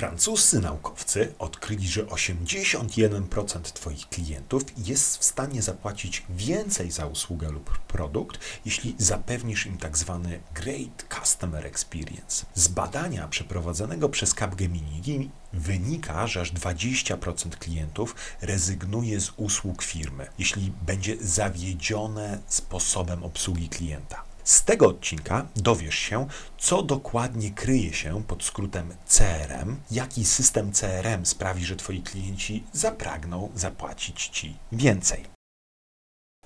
Francuscy 0.00 0.60
naukowcy 0.60 1.34
odkryli, 1.38 1.88
że 1.88 2.04
81% 2.04 3.60
Twoich 3.62 4.08
klientów 4.08 4.62
jest 4.76 5.18
w 5.18 5.24
stanie 5.24 5.62
zapłacić 5.62 6.22
więcej 6.30 6.90
za 6.90 7.06
usługę 7.06 7.50
lub 7.50 7.78
produkt, 7.78 8.40
jeśli 8.64 8.94
zapewnisz 8.98 9.66
im 9.66 9.78
tak 9.78 9.98
zwany 9.98 10.40
Great 10.54 11.06
Customer 11.20 11.66
Experience. 11.66 12.46
Z 12.54 12.68
badania 12.68 13.28
przeprowadzonego 13.28 14.08
przez 14.08 14.34
Capgemini 14.34 15.30
wynika, 15.52 16.26
że 16.26 16.40
aż 16.40 16.52
20% 16.52 17.50
klientów 17.50 18.14
rezygnuje 18.40 19.20
z 19.20 19.32
usług 19.36 19.82
firmy, 19.82 20.26
jeśli 20.38 20.72
będzie 20.86 21.16
zawiedzione 21.20 22.38
sposobem 22.46 23.24
obsługi 23.24 23.68
klienta. 23.68 24.29
Z 24.44 24.64
tego 24.64 24.88
odcinka 24.88 25.46
dowiesz 25.56 25.94
się, 25.94 26.26
co 26.58 26.82
dokładnie 26.82 27.50
kryje 27.50 27.92
się 27.92 28.22
pod 28.24 28.44
skrótem 28.44 28.94
CRM, 29.06 29.80
jaki 29.90 30.24
system 30.24 30.72
CRM 30.72 31.26
sprawi, 31.26 31.64
że 31.64 31.76
Twoi 31.76 32.02
klienci 32.02 32.64
zapragną 32.72 33.50
zapłacić 33.54 34.28
Ci 34.28 34.56
więcej. 34.72 35.24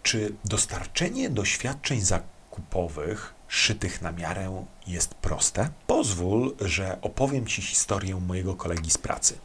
Czy 0.02 0.35
dostarczenie 0.45 1.30
doświadczeń 1.30 2.01
zakupowych 2.01 3.35
szytych 3.49 4.02
na 4.02 4.13
miarę 4.13 4.65
jest 4.87 5.15
proste? 5.15 5.69
Pozwól, 5.87 6.57
że 6.61 6.99
opowiem 7.02 7.47
Ci 7.47 7.63
historię 7.63 8.15
mojego 8.15 8.55
kolegi 8.55 8.91
z 8.91 8.99
pracy. 8.99 9.38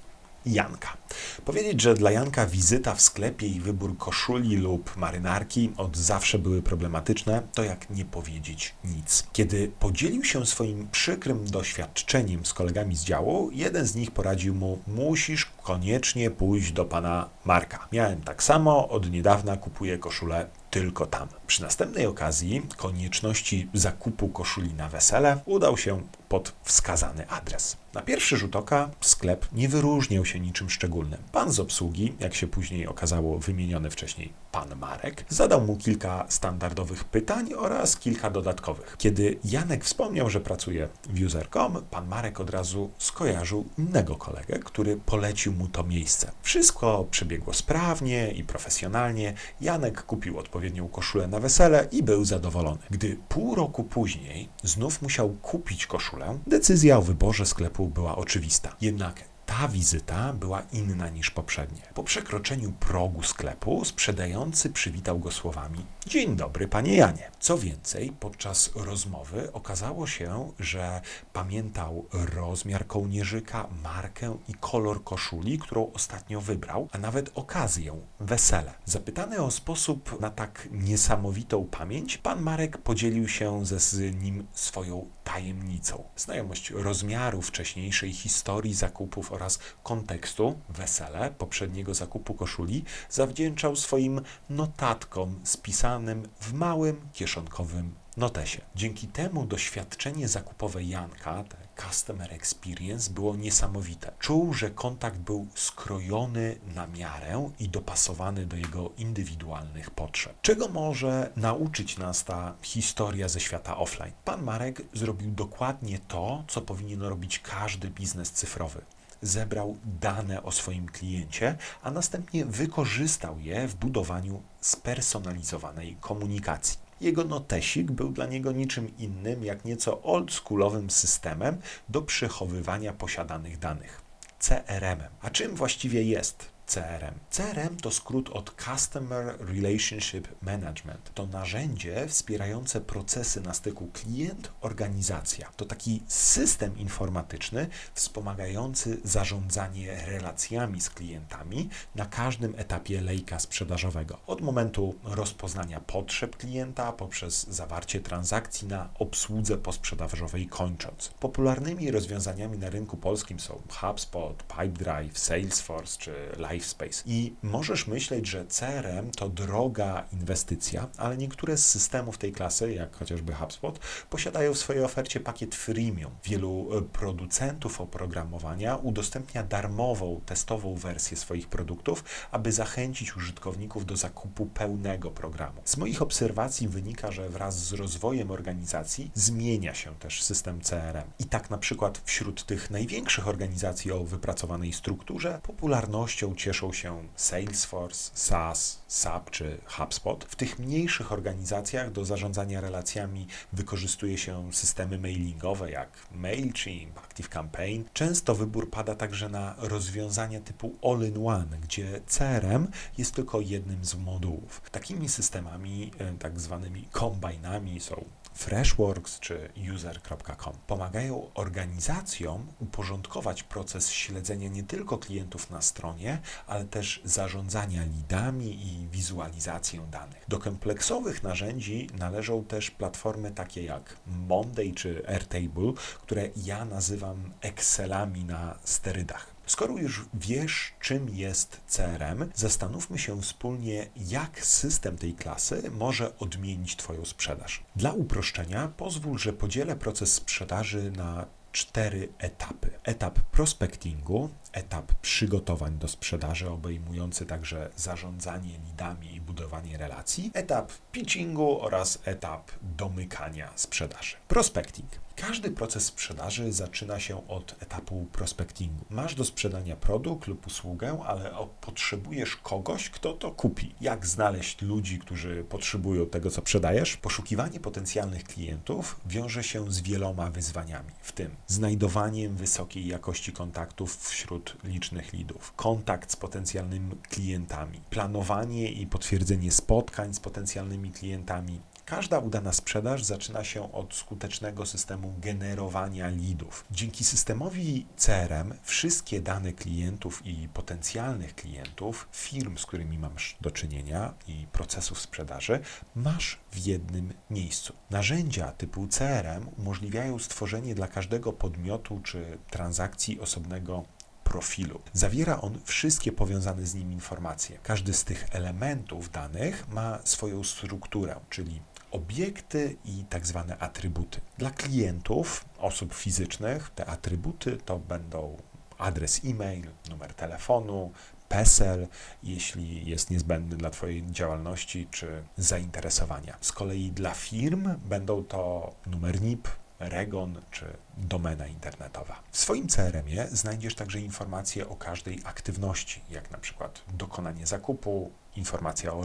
Janka. 0.45 0.98
Powiedzieć, 1.45 1.81
że 1.81 1.93
dla 1.93 2.11
Janka 2.11 2.45
wizyta 2.45 2.95
w 2.95 3.02
sklepie 3.02 3.48
i 3.48 3.59
wybór 3.59 3.98
koszuli 3.98 4.57
lub 4.57 4.98
marynarki 4.98 5.71
od 5.77 5.98
zawsze 5.98 6.39
były 6.39 6.62
problematyczne, 6.62 7.41
to 7.53 7.63
jak 7.63 7.89
nie 7.89 8.05
powiedzieć 8.05 8.73
nic. 8.84 9.23
Kiedy 9.34 9.71
podzielił 9.79 10.23
się 10.23 10.45
swoim 10.45 10.88
przykrym 10.91 11.45
doświadczeniem 11.45 12.45
z 12.45 12.53
kolegami 12.53 12.95
z 12.95 13.03
działu, 13.03 13.49
jeden 13.53 13.85
z 13.85 13.95
nich 13.95 14.12
poradził 14.12 14.55
mu: 14.55 14.79
Musisz 14.88 15.45
koniecznie 15.69 16.31
pójść 16.31 16.71
do 16.71 16.85
pana 16.85 17.29
Marka. 17.45 17.87
Miałem 17.91 18.21
tak 18.21 18.43
samo, 18.43 18.89
od 18.89 19.12
niedawna 19.12 19.57
kupuję 19.57 19.98
koszulę 19.98 20.48
tylko 20.70 21.05
tam. 21.05 21.27
Przy 21.48 21.61
następnej 21.61 22.05
okazji 22.05 22.61
konieczności 22.77 23.70
zakupu 23.73 24.29
koszuli 24.29 24.73
na 24.73 24.89
wesele 24.89 25.39
udał 25.45 25.77
się 25.77 26.01
pod 26.29 26.53
wskazany 26.63 27.29
adres. 27.29 27.77
Na 27.93 28.01
pierwszy 28.01 28.37
rzut 28.37 28.55
oka 28.55 28.89
sklep 29.01 29.48
nie 29.51 29.70
wyróżniał 29.70 30.26
się 30.26 30.39
niczym 30.39 30.70
szczególnym. 30.70 31.20
Pan 31.31 31.51
z 31.51 31.59
obsługi, 31.59 32.13
jak 32.20 32.35
się 32.35 32.48
później 32.48 32.87
okazało 32.87 33.39
wymieniony 33.39 33.89
wcześniej 33.89 34.33
pan 34.51 34.75
Marek, 34.75 35.25
zadał 35.29 35.61
mu 35.61 35.77
kilka 35.77 36.25
standardowych 36.29 37.03
pytań 37.03 37.53
oraz 37.53 37.97
kilka 37.97 38.29
dodatkowych. 38.29 38.95
Kiedy 38.97 39.39
Janek 39.43 39.85
wspomniał, 39.85 40.29
że 40.29 40.39
pracuje 40.39 40.89
w 41.09 41.25
user.com, 41.25 41.83
pan 41.91 42.07
Marek 42.07 42.39
od 42.39 42.49
razu 42.49 42.89
skojarzył 42.97 43.65
innego 43.77 44.15
kolegę, 44.15 44.59
który 44.59 44.97
polecił 44.97 45.53
mu 45.53 45.67
to 45.67 45.83
miejsce. 45.83 46.31
Wszystko 46.41 47.07
przebiegło 47.11 47.53
sprawnie 47.53 48.31
i 48.31 48.43
profesjonalnie. 48.43 49.33
Janek 49.61 50.03
kupił 50.03 50.39
odpowiednią 50.39 50.87
koszulę 50.87 51.27
na 51.27 51.39
wesele 51.39 51.87
i 51.91 52.03
był 52.03 52.25
zadowolony. 52.25 52.79
Gdy 52.89 53.17
pół 53.29 53.55
roku 53.55 53.83
później 53.83 54.49
znów 54.63 55.01
musiał 55.01 55.29
kupić 55.29 55.87
koszulę, 55.87 56.39
decyzja 56.47 56.97
o 56.97 57.01
wyborze 57.01 57.45
sklepu 57.45 57.87
była 57.87 58.15
oczywista. 58.15 58.75
Jednak 58.81 59.29
ta 59.49 59.67
wizyta 59.67 60.33
była 60.33 60.61
inna 60.71 61.09
niż 61.09 61.31
poprzednie. 61.31 61.81
Po 61.93 62.03
przekroczeniu 62.03 62.71
progu 62.71 63.23
sklepu 63.23 63.85
sprzedający 63.85 64.69
przywitał 64.69 65.19
go 65.19 65.31
słowami: 65.31 65.85
Dzień 66.07 66.35
dobry, 66.35 66.67
panie 66.67 66.95
Janie. 66.95 67.31
Co 67.39 67.57
więcej, 67.57 68.13
podczas 68.19 68.72
rozmowy 68.75 69.53
okazało 69.53 70.07
się, 70.07 70.51
że 70.59 71.01
pamiętał 71.33 72.05
rozmiar 72.11 72.88
kołnierzyka, 72.88 73.67
markę 73.83 74.38
i 74.47 74.53
kolor 74.53 75.03
koszuli, 75.03 75.59
którą 75.59 75.91
ostatnio 75.94 76.41
wybrał, 76.41 76.88
a 76.91 76.97
nawet 76.97 77.31
okazję 77.35 78.01
wesele. 78.19 78.73
Zapytany 78.85 79.41
o 79.41 79.51
sposób 79.51 80.22
na 80.22 80.29
tak 80.29 80.67
niesamowitą 80.72 81.66
pamięć, 81.66 82.17
pan 82.17 82.41
Marek 82.41 82.77
podzielił 82.77 83.27
się 83.27 83.65
ze 83.65 83.79
z 83.79 84.15
nim 84.21 84.47
swoją 84.53 85.05
tajemnicą. 85.23 86.03
Znajomość 86.15 86.71
rozmiaru 86.71 87.41
wcześniejszej 87.41 88.13
historii 88.13 88.73
zakupów 88.73 89.31
oraz 89.39 89.59
kontekstu 89.83 90.59
wesele 90.69 91.31
poprzedniego 91.31 91.94
zakupu 91.94 92.33
koszuli 92.33 92.83
zawdzięczał 93.09 93.75
swoim 93.75 94.22
notatkom 94.50 95.39
spisanym 95.44 96.27
w 96.39 96.53
małym 96.53 97.09
kieszonkowym 97.13 97.95
notesie. 98.17 98.61
Dzięki 98.75 99.07
temu 99.07 99.45
doświadczenie 99.45 100.27
zakupowe 100.27 100.83
Janka, 100.83 101.44
customer 101.88 102.33
experience, 102.33 103.11
było 103.11 103.35
niesamowite. 103.35 104.11
Czuł, 104.19 104.53
że 104.53 104.69
kontakt 104.69 105.17
był 105.17 105.47
skrojony 105.56 106.59
na 106.75 106.88
miarę 106.88 107.51
i 107.59 107.69
dopasowany 107.69 108.45
do 108.45 108.56
jego 108.57 108.91
indywidualnych 108.97 109.91
potrzeb. 109.91 110.41
Czego 110.41 110.67
może 110.67 111.31
nauczyć 111.35 111.97
nas 111.97 112.23
ta 112.23 112.56
historia 112.61 113.29
ze 113.29 113.39
świata 113.39 113.77
offline? 113.77 114.11
Pan 114.25 114.44
Marek 114.44 114.81
zrobił 114.94 115.31
dokładnie 115.31 116.00
to, 116.07 116.44
co 116.47 116.61
powinien 116.61 117.01
robić 117.01 117.39
każdy 117.39 117.89
biznes 117.89 118.31
cyfrowy 118.31 118.81
zebrał 119.22 119.78
dane 120.02 120.44
o 120.44 120.52
swoim 120.52 120.85
kliencie, 120.85 121.56
a 121.84 121.91
następnie 121.91 122.46
wykorzystał 122.46 123.40
je 123.40 123.68
w 123.68 123.75
budowaniu 123.75 124.41
spersonalizowanej 124.62 125.97
komunikacji. 126.02 126.78
Jego 127.02 127.24
notesik 127.24 127.91
był 127.91 128.09
dla 128.09 128.25
niego 128.25 128.52
niczym 128.52 128.97
innym 128.97 129.44
jak 129.44 129.66
nieco 129.66 130.02
oldschoolowym 130.02 130.90
systemem 130.90 131.57
do 131.90 132.02
przechowywania 132.02 132.94
posiadanych 132.94 133.59
danych. 133.59 134.02
CRM-em. 134.40 135.12
A 135.22 135.30
czym 135.30 135.56
właściwie 135.56 136.03
jest 136.03 136.50
CRM. 136.69 137.19
CRM 137.30 137.78
to 137.78 137.91
skrót 137.91 138.30
od 138.30 138.56
Customer 138.66 139.38
Relationship 139.40 140.28
Management. 140.41 141.12
To 141.13 141.28
narzędzie 141.28 142.07
wspierające 142.07 142.81
procesy 142.81 143.41
na 143.41 143.53
styku 143.53 143.88
klient-organizacja. 143.94 145.50
To 145.57 145.66
taki 145.66 146.02
system 146.07 146.78
informatyczny 146.78 147.68
wspomagający 147.94 148.97
zarządzanie 149.03 150.06
relacjami 150.06 150.81
z 150.81 150.90
klientami 150.90 151.69
na 151.96 152.06
każdym 152.06 152.53
etapie 152.57 153.01
lejka 153.01 153.40
sprzedażowego. 153.40 154.19
Od 154.28 154.41
momentu 154.41 154.96
rozpoznania 155.03 155.80
potrzeb 155.80 156.38
klienta 156.38 156.91
poprzez 156.91 157.47
zawarcie 157.47 158.01
transakcji 158.01 158.68
na 158.68 158.90
obsłudze 159.00 159.57
posprzedażowej 159.57 160.47
kończąc. 160.47 161.09
Popularnymi 161.19 161.91
rozwiązaniami 161.91 162.57
na 162.57 162.69
rynku 162.69 162.97
polskim 162.97 163.40
są 163.40 163.62
HubSpot, 163.69 164.44
Pipedrive, 164.44 165.19
Salesforce 165.19 166.00
czy 166.00 166.13
Live 166.38 166.58
LiveSpace. 166.59 167.03
I 167.05 167.33
możesz 167.43 167.87
myśleć, 167.87 168.27
że 168.27 168.45
CRM 168.45 169.11
to 169.11 169.29
droga 169.29 170.05
inwestycja, 170.13 170.87
ale 170.97 171.17
niektóre 171.17 171.57
z 171.57 171.65
systemów 171.65 172.17
tej 172.17 172.31
klasy, 172.31 172.73
jak 172.73 172.95
chociażby 172.95 173.33
HubSpot, 173.33 173.79
posiadają 174.09 174.53
w 174.53 174.57
swojej 174.57 174.83
ofercie 174.83 175.19
pakiet 175.19 175.55
freemium. 175.55 176.11
Wielu 176.23 176.77
e, 176.77 176.81
producentów 176.81 177.81
oprogramowania 177.81 178.75
udostępnia 178.75 179.43
darmową, 179.43 180.21
testową 180.25 180.75
wersję 180.75 181.17
swoich 181.17 181.47
produktów, 181.47 182.03
aby 182.31 182.51
zachęcić 182.51 183.17
użytkowników 183.17 183.85
do 183.85 183.97
zakupu 183.97 184.45
pełnego 184.45 185.11
programu. 185.11 185.61
Z 185.65 185.77
moich 185.77 186.01
obserwacji 186.01 186.67
wynika, 186.67 187.11
że 187.11 187.29
wraz 187.29 187.65
z 187.65 187.73
rozwojem 187.73 188.31
organizacji 188.31 189.11
zmienia 189.13 189.73
się 189.73 189.95
też 189.95 190.23
system 190.23 190.61
CRM. 190.61 191.09
I 191.19 191.25
tak 191.25 191.49
na 191.49 191.57
przykład 191.57 192.01
wśród 192.05 192.45
tych 192.45 192.71
największych 192.71 193.27
organizacji 193.27 193.91
o 193.91 194.03
wypracowanej 194.03 194.73
strukturze 194.73 195.39
popularnością 195.43 196.35
cię 196.35 196.48
cieszą 196.49 196.73
się 196.73 197.07
Salesforce, 197.15 198.11
SAS, 198.13 198.79
SAP 198.87 199.29
czy 199.31 199.57
HubSpot. 199.65 200.25
W 200.25 200.35
tych 200.35 200.59
mniejszych 200.59 201.11
organizacjach 201.11 201.91
do 201.91 202.05
zarządzania 202.05 202.61
relacjami 202.61 203.27
wykorzystuje 203.53 204.17
się 204.17 204.53
systemy 204.53 204.97
mailingowe 204.97 205.71
jak 205.71 205.89
MailChimp, 206.11 206.97
ActiveCampaign. 206.97 207.83
Często 207.93 208.35
wybór 208.35 208.69
pada 208.69 208.95
także 208.95 209.29
na 209.29 209.55
rozwiązania 209.57 210.39
typu 210.39 210.75
all-in-one, 210.83 211.57
gdzie 211.57 212.01
CRM 212.07 212.68
jest 212.97 213.15
tylko 213.15 213.41
jednym 213.41 213.85
z 213.85 213.95
modułów. 213.95 214.62
Takimi 214.71 215.09
systemami, 215.09 215.91
e, 216.00 216.13
tak 216.18 216.39
zwanymi 216.39 216.85
kombinami 216.91 217.79
są 217.79 218.06
Freshworks 218.33 219.19
czy 219.19 219.49
user.com 219.73 220.53
pomagają 220.67 221.33
organizacjom 221.33 222.47
uporządkować 222.59 223.43
proces 223.43 223.89
śledzenia 223.89 224.49
nie 224.49 224.63
tylko 224.63 224.97
klientów 224.97 225.49
na 225.49 225.61
stronie, 225.61 226.21
ale 226.47 226.65
też 226.65 227.01
zarządzania 227.03 227.83
lidami 227.83 228.67
i 228.67 228.87
wizualizację 228.87 229.81
danych. 229.91 230.25
Do 230.27 230.39
kompleksowych 230.39 231.23
narzędzi 231.23 231.87
należą 231.97 232.43
też 232.43 232.71
platformy 232.71 233.31
takie 233.31 233.63
jak 233.63 233.97
Monday 234.07 234.73
czy 234.73 235.03
Airtable, 235.07 235.73
które 236.01 236.29
ja 236.35 236.65
nazywam 236.65 237.33
Excelami 237.41 238.23
na 238.25 238.59
sterydach. 238.63 239.38
Skoro 239.50 239.78
już 239.78 240.06
wiesz, 240.13 240.74
czym 240.80 241.10
jest 241.10 241.62
CRM, 241.68 242.31
zastanówmy 242.36 242.98
się 242.98 243.22
wspólnie, 243.22 243.90
jak 243.96 244.46
system 244.46 244.98
tej 244.98 245.13
klasy 245.13 245.72
może 245.72 246.18
odmienić 246.18 246.75
Twoją 246.75 247.06
sprzedaż. 247.06 247.63
Dla 247.75 247.92
uproszczenia 247.92 248.68
pozwól, 248.78 249.18
że 249.18 249.34
podzielę 249.34 249.75
proces 249.75 250.13
sprzedaży 250.13 250.92
na 250.92 251.25
cztery 251.51 252.10
etapy. 252.18 252.69
Etap 252.84 253.19
prospectingu, 253.19 254.30
etap 254.54 254.94
przygotowań 254.94 255.78
do 255.78 255.88
sprzedaży, 255.88 256.50
obejmujący 256.50 257.25
także 257.25 257.69
zarządzanie 257.75 258.60
lidami 258.68 259.16
i 259.16 259.22
budowanie 259.22 259.78
relacji, 259.78 260.31
etap 260.34 260.72
pitchingu 260.92 261.62
oraz 261.62 262.00
etap 262.06 262.51
domykania 262.62 263.51
sprzedaży. 263.56 264.16
Prospecting. 264.28 264.90
Każdy 265.28 265.51
proces 265.51 265.86
sprzedaży 265.86 266.51
zaczyna 266.51 267.00
się 267.00 267.28
od 267.28 267.56
etapu 267.60 268.07
prospectingu. 268.12 268.86
Masz 268.90 269.16
do 269.16 269.25
sprzedania 269.25 269.75
produkt 269.75 270.28
lub 270.28 270.48
usługę, 270.48 271.04
ale 271.07 271.31
potrzebujesz 271.62 272.36
kogoś, 272.36 272.90
kto 272.90 273.13
to 273.13 273.31
kupi. 273.31 273.75
Jak 273.81 274.07
znaleźć 274.07 274.62
ludzi, 274.62 275.00
którzy 275.00 275.44
potrzebują 275.50 276.06
tego, 276.06 276.31
co 276.31 276.42
sprzedajesz? 276.42 276.98
Poszukiwanie 276.98 277.60
potencjalnych 277.60 278.24
klientów 278.24 279.00
wiąże 279.06 279.44
się 279.44 279.72
z 279.72 279.81
wieloma 279.81 280.31
wyzwaniami, 280.31 280.92
w 281.01 281.12
tym 281.12 281.36
znajdowaniem 281.48 282.36
wysokiej 282.36 282.88
jakości 282.88 283.31
kontaktów 283.31 284.07
wśród 284.07 284.38
licznych 284.63 285.13
lidów, 285.13 285.53
kontakt 285.56 286.12
z 286.12 286.15
potencjalnymi 286.15 286.95
klientami, 287.09 287.81
planowanie 287.89 288.71
i 288.71 288.88
potwierdzenie 288.88 289.51
spotkań 289.51 290.13
z 290.13 290.19
potencjalnymi 290.19 290.91
klientami, 290.91 291.62
Każda 291.89 292.19
udana 292.19 292.53
sprzedaż 292.53 293.03
zaczyna 293.03 293.44
się 293.44 293.71
od 293.71 293.94
skutecznego 293.94 294.65
systemu 294.65 295.15
generowania 295.21 296.09
lidów. 296.09 296.65
Dzięki 296.71 297.03
systemowi 297.03 297.86
CRM 297.97 298.53
wszystkie 298.63 299.21
dane 299.21 299.53
klientów 299.53 300.25
i 300.25 300.50
potencjalnych 300.53 301.36
klientów, 301.36 302.09
firm, 302.12 302.57
z 302.57 302.65
którymi 302.65 303.00
masz 303.00 303.38
do 303.41 303.51
czynienia 303.51 304.13
i 304.27 304.47
procesów 304.51 305.01
sprzedaży, 305.01 305.59
masz 305.95 306.39
w 306.51 306.57
jednym 306.57 307.13
miejscu. 307.30 307.74
Narzędzia 307.89 308.51
typu 308.51 308.88
CRM 308.88 309.50
umożliwiają 309.57 310.19
stworzenie 310.19 310.75
dla 310.75 310.88
każdego 310.88 311.33
podmiotu 311.33 312.01
czy 312.03 312.38
transakcji 312.50 313.19
osobnego 313.19 313.86
profilu. 314.29 314.81
Zawiera 314.93 315.41
on 315.41 315.59
wszystkie 315.65 316.11
powiązane 316.11 316.65
z 316.65 316.73
nim 316.75 316.91
informacje. 316.91 317.57
Każdy 317.63 317.93
z 317.93 318.03
tych 318.03 318.27
elementów 318.31 319.11
danych 319.11 319.67
ma 319.67 319.99
swoją 320.03 320.43
strukturę, 320.43 321.15
czyli 321.29 321.61
obiekty 321.91 322.77
i 322.85 323.03
tak 323.09 323.27
zwane 323.27 323.57
atrybuty. 323.57 324.21
Dla 324.37 324.51
klientów, 324.51 325.45
osób 325.57 325.93
fizycznych, 325.93 326.69
te 326.75 326.85
atrybuty 326.85 327.57
to 327.65 327.79
będą 327.79 328.37
adres 328.77 329.21
e-mail, 329.25 329.67
numer 329.89 330.13
telefonu, 330.13 330.91
PESEL, 331.29 331.87
jeśli 332.23 332.89
jest 332.89 333.09
niezbędny 333.09 333.57
dla 333.57 333.69
Twojej 333.69 334.11
działalności 334.11 334.87
czy 334.91 335.23
zainteresowania. 335.37 336.37
Z 336.41 336.51
kolei 336.51 336.91
dla 336.91 337.13
firm 337.13 337.69
będą 337.85 338.23
to 338.23 338.73
numer 338.85 339.21
NIP, 339.21 339.47
Regon 339.79 340.41
czy 340.51 340.65
domena 341.00 341.48
internetowa. 341.48 342.24
W 342.31 342.38
swoim 342.38 342.68
CRM-ie 342.68 343.28
znajdziesz 343.31 343.75
także 343.75 344.00
informacje 344.00 344.69
o 344.69 344.75
każdej 344.75 345.22
aktywności, 345.24 346.01
jak 346.10 346.31
na 346.31 346.38
przykład 346.38 346.81
dokonanie 346.94 347.48
zakupu, 347.48 348.12
informacja 348.36 348.94
o 348.94 349.04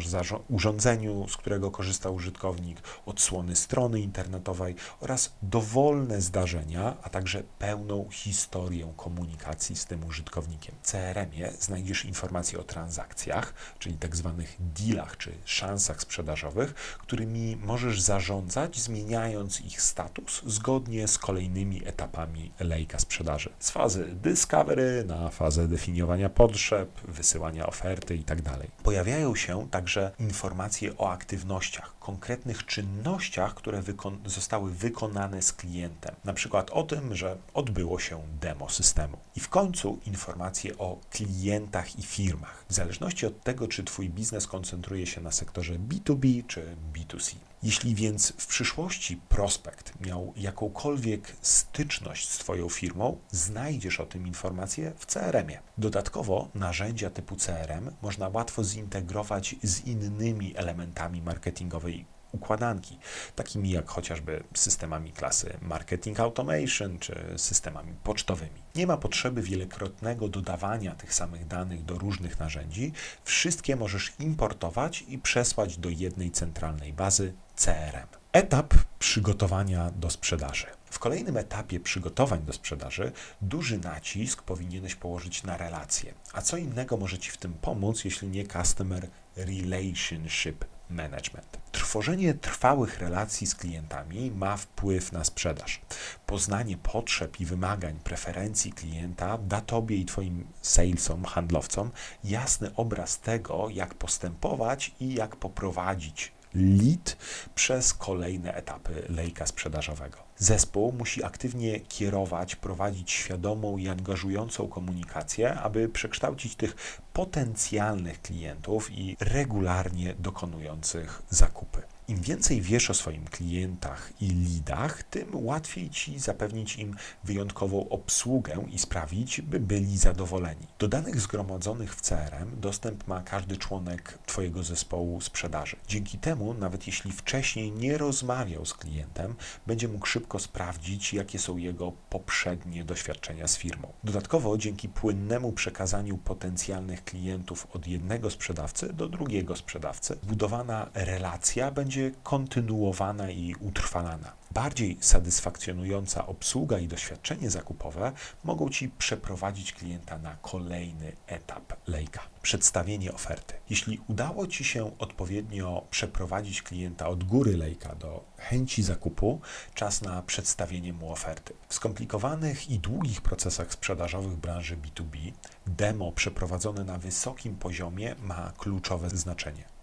urządzeniu, 0.49 1.29
z 1.29 1.37
którego 1.37 1.71
korzysta 1.71 2.11
użytkownik, 2.11 2.79
odsłony 3.07 3.57
strony 3.57 4.01
internetowej 4.01 4.75
oraz 5.01 5.33
dowolne 5.43 6.21
zdarzenia, 6.21 6.97
a 7.03 7.09
także 7.09 7.43
pełną 7.59 8.09
historię 8.11 8.93
komunikacji 8.97 9.77
z 9.77 9.87
tym 9.87 10.05
użytkownikiem. 10.05 10.75
W 10.83 10.91
CRM-ie 10.91 11.53
znajdziesz 11.61 12.05
informacje 12.05 12.59
o 12.59 12.63
transakcjach, 12.63 13.55
czyli 13.79 13.97
tak 13.97 14.17
zwanych 14.17 14.57
dealach 14.59 15.17
czy 15.17 15.33
szansach 15.45 16.01
sprzedażowych, 16.01 16.75
którymi 16.75 17.57
możesz 17.57 18.01
zarządzać, 18.01 18.81
zmieniając 18.81 19.61
ich 19.61 19.83
status 19.83 20.43
zgodnie 20.47 21.09
z 21.09 21.19
kolejnymi 21.19 21.84
etapami 21.85 22.53
lejka 22.61 22.99
sprzedaży. 22.99 23.51
Z 23.59 23.71
fazy 23.71 24.07
discovery 24.23 25.05
na 25.07 25.31
fazę 25.31 25.69
definiowania 25.69 26.29
potrzeb, 26.29 27.01
wysyłania 27.09 27.67
oferty 27.67 28.17
itd. 28.17 28.43
Tak 28.43 28.71
Pojawiają 28.83 29.35
się 29.35 29.69
także 29.71 30.11
informacje 30.19 30.99
o 30.99 31.11
aktywnościach, 31.11 31.99
konkretnych 31.99 32.67
czynnościach, 32.67 33.55
które 33.55 33.83
wykon 33.83 34.19
zostały 34.27 34.71
wykonane 34.71 35.43
z 35.43 35.53
klientem. 35.53 36.15
Na 36.25 36.33
przykład 36.33 36.71
o 36.71 36.83
tym, 36.83 37.17
że 37.17 37.37
odbyło 37.55 37.99
się 37.99 38.23
demo 38.41 38.69
systemu. 38.69 39.19
I 39.37 39.41
w 39.41 39.49
końcu 39.49 39.99
informacje 40.07 40.79
o 40.79 40.99
klientach 41.11 41.99
i 41.99 42.03
firmach, 42.03 42.65
w 42.69 42.75
zależności 42.75 43.27
od 43.27 43.43
tego, 43.43 43.69
czy 43.69 43.85
Twój 43.85 44.11
biznes 44.11 44.47
koncentruje 44.47 45.07
się 45.07 45.21
na 45.21 45.33
sektorze 45.33 45.75
B2B 45.75 46.47
czy 46.47 46.77
B2C. 46.95 47.35
Jeśli 47.65 47.95
więc 47.95 48.33
w 48.39 48.47
przyszłości 48.47 49.17
prospekt 49.29 50.01
miał 50.01 50.33
jakąkolwiek 50.37 51.37
styczność 51.41 52.29
z 52.29 52.39
Twoją 52.39 52.69
firmą, 52.69 53.19
znajdziesz 53.31 54.01
o 54.01 54.07
tym 54.07 54.27
informacje 54.27 54.93
w 54.99 55.07
CRM-ie. 55.07 55.61
Dodatkowo 55.79 56.49
narzędzia 56.55 57.11
typu 57.11 57.37
CRM 57.37 57.91
można 58.03 58.29
łatwo 58.29 58.65
zintegrować 58.65 59.57
z 59.63 59.87
innymi 59.87 60.57
elementami 60.57 61.23
marketingowej 61.23 62.14
układanki, 62.35 62.99
takimi 63.37 63.71
jak 63.71 63.89
chociażby 63.89 64.45
systemami 64.55 65.13
klasy 65.13 65.57
Marketing 65.63 66.21
Automation 66.21 66.99
czy 66.99 67.35
systemami 67.37 67.95
pocztowymi. 68.03 68.63
Nie 68.75 68.87
ma 68.87 68.97
potrzeby 68.97 69.43
wielokrotnego 69.43 70.29
dodawania 70.29 70.95
tych 70.95 71.15
samych 71.15 71.47
danych 71.47 71.85
do 71.85 71.99
różnych 71.99 72.41
narzędzi. 72.41 72.93
Wszystkie 73.25 73.77
możesz 73.77 74.13
importować 74.19 75.05
i 75.09 75.19
przesłać 75.19 75.79
do 75.79 75.89
jednej 75.89 76.31
centralnej 76.31 76.93
bazy 76.93 77.35
CRM. 77.57 78.09
Etap 78.33 78.75
przygotowania 78.99 79.91
do 79.91 80.11
sprzedaży. 80.11 80.67
W 80.91 80.99
kolejnym 80.99 81.37
etapie 81.37 81.81
przygotowań 81.81 82.43
do 82.43 82.53
sprzedaży 82.53 83.13
duży 83.43 83.79
nacisk 83.79 84.43
powinieneś 84.43 84.95
położyć 84.95 85.43
na 85.43 85.57
relacje. 85.57 86.15
A 86.33 86.43
co 86.43 86.57
innego 86.57 86.97
może 86.97 87.19
Ci 87.19 87.31
w 87.31 87.37
tym 87.37 87.55
pomóc, 87.55 88.05
jeśli 88.05 88.29
nie 88.29 88.47
Customer 88.47 89.09
Relationship 89.37 90.65
Management. 90.95 91.59
Tworzenie 91.73 92.35
trwałych 92.35 92.99
relacji 92.99 93.47
z 93.47 93.55
klientami 93.55 94.31
ma 94.31 94.57
wpływ 94.57 95.13
na 95.13 95.25
sprzedaż. 95.25 95.81
Poznanie 96.27 96.77
potrzeb 96.77 97.41
i 97.41 97.47
wymagań, 97.47 97.99
preferencji 98.05 98.73
klienta 98.73 99.39
da 99.39 99.61
Tobie 99.61 99.97
i 99.97 100.05
Twoim 100.05 100.47
salesom, 100.63 101.25
handlowcom 101.25 101.91
jasny 102.25 102.71
obraz 102.77 103.21
tego, 103.21 103.69
jak 103.71 103.95
postępować 103.95 104.93
i 105.01 105.15
jak 105.15 105.37
poprowadzić 105.37 106.33
lead 106.55 107.17
przez 107.55 107.95
kolejne 107.95 108.55
etapy 108.55 109.07
lejka 109.09 109.47
sprzedażowego. 109.47 110.24
Zespół 110.39 110.93
musi 110.93 111.25
aktywnie 111.25 111.81
kierować, 111.81 112.57
prowadzić 112.57 113.11
świadomą 113.11 113.79
i 113.79 113.89
angażującą 113.89 114.69
komunikację, 114.69 115.55
aby 115.55 115.89
przekształcić 115.89 116.57
tych 116.57 116.99
potencjalnych 117.13 118.23
klientów 118.23 118.91
i 118.91 119.17
regularnie 119.21 120.15
dokonujących 120.19 121.23
zakupy. 121.31 121.83
Im 122.09 122.21
więcej 122.21 122.61
wiesz 122.61 122.91
o 122.91 122.95
swoim 122.95 123.25
klientach 123.25 124.13
i 124.21 124.27
lidach, 124.27 125.03
tym 125.03 125.29
łatwiej 125.33 125.91
ci 125.91 126.19
zapewnić 126.19 126.77
im 126.77 126.97
wyjątkową 127.25 127.89
obsługę 127.89 128.65
i 128.71 128.79
sprawić, 128.79 129.41
by 129.41 129.61
byli 129.61 129.99
zadowoleni. 129.99 130.67
Do 130.79 130.89
danych 130.89 131.21
zgromadzonych 131.21 131.95
w 131.95 132.01
CRM 132.01 132.61
dostęp 132.61 133.07
ma 133.09 133.23
każdy 133.23 133.57
członek 133.57 134.19
Twojego 134.27 134.63
zespołu 134.63 135.21
sprzedaży. 135.21 135.77
Dzięki 135.89 136.19
temu, 136.19 136.55
nawet 136.55 136.87
jeśli 136.87 137.13
wcześniej 137.13 137.73
nie 137.73 137.99
rozmawiał 137.99 138.67
z 138.67 138.75
klientem, 138.75 139.35
będzie 139.67 139.89
mógł 139.89 140.07
szybko 140.07 140.39
sprawdzić, 140.39 141.15
jakie 141.15 141.39
są 141.39 141.57
jego 141.57 141.93
poprzednie 142.11 142.85
doświadczenia 142.85 143.49
z 143.49 143.57
firmą. 143.57 143.93
Dodatkowo, 144.05 144.59
dzięki 144.59 144.89
płynnemu 144.89 145.53
przekazaniu 145.53 146.19
potencjalnych 146.19 147.05
klientów 147.05 147.67
od 147.73 147.87
jednego 147.87 148.31
sprzedawcy 148.31 148.93
do 148.93 149.09
drugiego 149.09 149.57
sprzedawcy, 149.57 150.19
budowana 150.23 150.91
relacja 150.95 151.71
będzie 151.71 151.94
będzie 151.95 152.11
kontynuowana 152.23 153.31
i 153.31 153.55
utrwalana. 153.61 154.33
Bardziej 154.51 154.99
satysfakcjonująca 155.01 156.27
obsługa 156.27 156.79
i 156.79 156.89
doświadczenie 156.89 157.51
zakupowe 157.51 158.13
mogą 158.45 158.69
Ci 158.69 158.89
przeprowadzić 158.89 159.73
klienta 159.73 160.19
na 160.19 160.37
kolejny 160.43 161.13
etap 161.27 161.73
lejka. 161.87 162.21
Przedstawienie 162.43 163.13
oferty. 163.13 163.55
Jeśli 163.71 164.01
udało 164.09 164.47
Ci 164.47 164.65
się 164.65 164.99
odpowiednio 164.99 165.87
przeprowadzić 165.91 166.63
klienta 166.63 167.09
od 167.09 167.25
góry 167.25 167.57
lejka 167.57 167.95
do 167.95 168.25
chęci 168.39 168.83
zakupu, 168.83 169.41
czas 169.75 170.03
na 170.03 170.23
przedstawienie 170.23 170.93
mu 170.93 171.13
oferty. 171.13 171.55
W 171.69 171.75
skomplikowanych 171.75 172.71
i 172.71 172.79
długich 172.79 173.21
procesach 173.21 173.73
sprzedażowych 173.73 174.37
branży 174.37 174.77
B2B 174.77 175.33
demo 175.67 176.13
przeprowadzone 176.13 176.85
na 176.85 176.99
wysokim 176.99 177.57
poziomie 177.57 178.15
ma 178.23 178.53
kluczowe 178.59 179.11
znaczenie. 179.11 179.74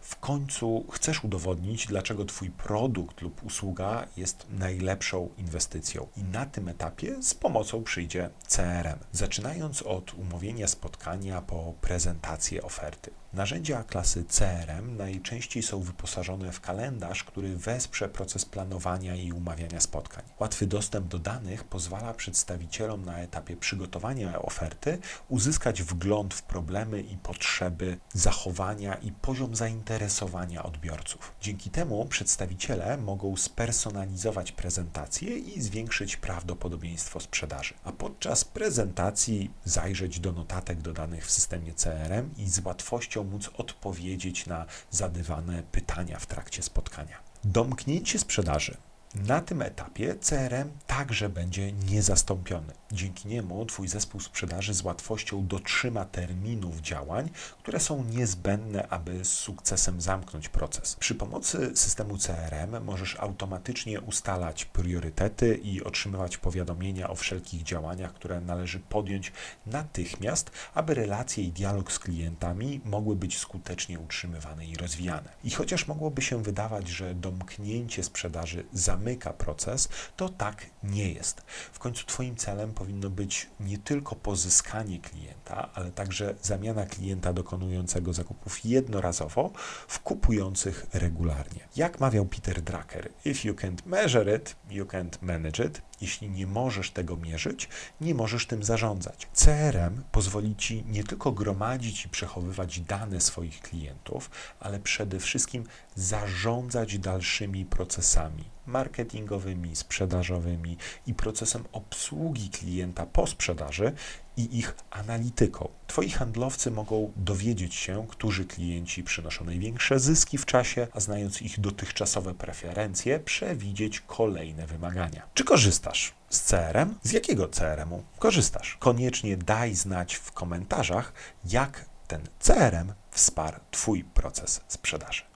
W 0.00 0.16
końcu 0.16 0.86
chcesz 0.92 1.24
udowodnić, 1.24 1.86
dlaczego 1.86 2.24
Twój 2.24 2.50
produkt 2.50 3.20
lub 3.20 3.44
usługa 3.44 4.06
jest 4.16 4.46
najlepszą 4.50 5.28
inwestycją. 5.38 6.06
I 6.16 6.22
na 6.22 6.46
tym 6.46 6.68
etapie 6.68 7.22
z 7.22 7.34
pomocą 7.34 7.82
przyjdzie 7.82 8.30
CRM. 8.46 8.98
Zaczynając 9.12 9.82
od 9.82 10.14
umówienia 10.14 10.66
spotkania 10.68 11.42
po 11.42 11.74
prezentację 11.80 12.62
oferty. 12.62 13.21
Narzędzia 13.34 13.84
klasy 13.84 14.24
CRM 14.28 14.96
najczęściej 14.96 15.62
są 15.62 15.80
wyposażone 15.80 16.52
w 16.52 16.60
kalendarz, 16.60 17.24
który 17.24 17.56
wesprze 17.56 18.08
proces 18.08 18.44
planowania 18.44 19.14
i 19.14 19.32
umawiania 19.32 19.80
spotkań. 19.80 20.24
Łatwy 20.40 20.66
dostęp 20.66 21.08
do 21.08 21.18
danych 21.18 21.64
pozwala 21.64 22.14
przedstawicielom 22.14 23.04
na 23.04 23.18
etapie 23.18 23.56
przygotowania 23.56 24.42
oferty 24.42 24.98
uzyskać 25.28 25.82
wgląd 25.82 26.34
w 26.34 26.42
problemy 26.42 27.00
i 27.00 27.16
potrzeby, 27.16 27.98
zachowania 28.12 28.94
i 28.94 29.12
poziom 29.12 29.56
zainteresowania 29.56 30.62
odbiorców. 30.62 31.32
Dzięki 31.40 31.70
temu 31.70 32.06
przedstawiciele 32.06 32.96
mogą 32.96 33.36
spersonalizować 33.36 34.52
prezentację 34.52 35.38
i 35.38 35.62
zwiększyć 35.62 36.16
prawdopodobieństwo 36.16 37.20
sprzedaży. 37.20 37.74
A 37.84 37.92
podczas 37.92 38.44
prezentacji 38.44 39.50
zajrzeć 39.64 40.20
do 40.20 40.32
notatek 40.32 40.80
dodanych 40.80 41.26
w 41.26 41.30
systemie 41.30 41.74
CRM 41.74 42.30
i 42.36 42.48
z 42.48 42.64
łatwością 42.64 43.21
móc 43.24 43.50
odpowiedzieć 43.56 44.46
na 44.46 44.66
zadawane 44.90 45.62
pytania 45.62 46.18
w 46.18 46.26
trakcie 46.26 46.62
spotkania. 46.62 47.16
Domknięcie 47.44 48.18
sprzedaży. 48.18 48.76
Na 49.14 49.40
tym 49.40 49.62
etapie 49.62 50.14
CRM 50.20 50.70
także 50.86 51.28
będzie 51.28 51.72
niezastąpiony. 51.72 52.72
Dzięki 52.92 53.28
niemu 53.28 53.66
Twój 53.66 53.88
zespół 53.88 54.20
sprzedaży 54.20 54.74
z 54.74 54.82
łatwością 54.82 55.46
dotrzyma 55.46 56.04
terminów 56.04 56.80
działań, 56.80 57.30
które 57.58 57.80
są 57.80 58.04
niezbędne, 58.04 58.88
aby 58.88 59.24
z 59.24 59.28
sukcesem 59.28 60.00
zamknąć 60.00 60.48
proces. 60.48 60.96
Przy 60.96 61.14
pomocy 61.14 61.72
systemu 61.74 62.18
CRM 62.18 62.84
możesz 62.84 63.16
automatycznie 63.20 64.00
ustalać 64.00 64.64
priorytety 64.64 65.60
i 65.62 65.84
otrzymywać 65.84 66.36
powiadomienia 66.36 67.10
o 67.10 67.14
wszelkich 67.14 67.62
działaniach, 67.62 68.14
które 68.14 68.40
należy 68.40 68.80
podjąć 68.80 69.32
natychmiast, 69.66 70.50
aby 70.74 70.94
relacje 70.94 71.44
i 71.44 71.52
dialog 71.52 71.92
z 71.92 71.98
klientami 71.98 72.80
mogły 72.84 73.16
być 73.16 73.38
skutecznie 73.38 74.00
utrzymywane 74.00 74.66
i 74.66 74.76
rozwijane. 74.76 75.28
I 75.44 75.50
chociaż 75.50 75.86
mogłoby 75.86 76.22
się 76.22 76.42
wydawać, 76.42 76.88
że 76.88 77.14
domknięcie 77.14 78.02
sprzedaży 78.02 78.64
zamyka 79.02 79.32
proces, 79.32 79.88
to 80.16 80.28
tak 80.28 80.66
nie 80.82 81.12
jest. 81.12 81.40
W 81.72 81.78
końcu 81.78 82.06
Twoim 82.06 82.36
celem 82.36 82.72
powinno 82.72 83.10
być 83.10 83.50
nie 83.60 83.78
tylko 83.78 84.16
pozyskanie 84.16 84.98
klienta, 85.00 85.68
ale 85.74 85.92
także 85.92 86.34
zamiana 86.42 86.86
klienta 86.86 87.32
dokonującego 87.32 88.12
zakupów 88.12 88.64
jednorazowo 88.64 89.50
w 89.88 90.00
kupujących 90.00 90.86
regularnie. 90.92 91.68
Jak 91.76 92.00
mawiał 92.00 92.26
Peter 92.26 92.62
Drucker, 92.62 93.08
if 93.24 93.48
you 93.48 93.54
can't 93.54 93.86
measure 93.86 94.36
it, 94.36 94.56
you 94.70 94.84
can't 94.84 95.22
manage 95.22 95.64
it. 95.64 95.82
Jeśli 96.02 96.30
nie 96.30 96.46
możesz 96.46 96.90
tego 96.90 97.16
mierzyć, 97.16 97.68
nie 98.00 98.14
możesz 98.14 98.46
tym 98.46 98.62
zarządzać. 98.62 99.28
CRM 99.32 100.02
pozwoli 100.12 100.56
Ci 100.56 100.84
nie 100.88 101.04
tylko 101.04 101.32
gromadzić 101.32 102.04
i 102.04 102.08
przechowywać 102.08 102.80
dane 102.80 103.20
swoich 103.20 103.60
klientów, 103.60 104.30
ale 104.60 104.80
przede 104.80 105.20
wszystkim 105.20 105.64
zarządzać 105.96 106.98
dalszymi 106.98 107.64
procesami 107.64 108.44
marketingowymi, 108.66 109.76
sprzedażowymi 109.76 110.76
i 111.06 111.14
procesem 111.14 111.64
obsługi 111.72 112.50
klienta 112.50 113.06
po 113.06 113.26
sprzedaży 113.26 113.92
i 114.36 114.58
ich 114.58 114.74
analityką. 114.90 115.68
Twoi 115.86 116.10
handlowcy 116.10 116.70
mogą 116.70 117.12
dowiedzieć 117.16 117.74
się, 117.74 118.06
którzy 118.08 118.44
klienci 118.44 119.04
przynoszą 119.04 119.44
największe 119.44 120.00
zyski 120.00 120.38
w 120.38 120.46
czasie, 120.46 120.86
a 120.92 121.00
znając 121.00 121.42
ich 121.42 121.60
dotychczasowe 121.60 122.34
preferencje, 122.34 123.20
przewidzieć 123.20 124.00
kolejne 124.00 124.66
wymagania. 124.66 125.22
Czy 125.34 125.44
korzystasz 125.44 126.12
z 126.28 126.42
CRM? 126.42 126.94
Z 127.02 127.12
jakiego 127.12 127.48
CRM-u 127.48 128.02
korzystasz? 128.18 128.76
Koniecznie 128.80 129.36
daj 129.36 129.74
znać 129.74 130.14
w 130.14 130.32
komentarzach, 130.32 131.12
jak 131.44 131.84
ten 132.08 132.20
CRM 132.40 132.92
wsparł 133.10 133.60
Twój 133.70 134.04
proces 134.04 134.60
sprzedaży. 134.68 135.22